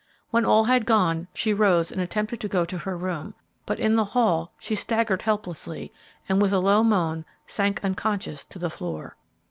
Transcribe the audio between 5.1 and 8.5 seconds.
helplessly and, with a low moan, sank unconscious